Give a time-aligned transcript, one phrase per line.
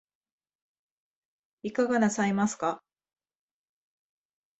[1.61, 2.81] いかがなさいますか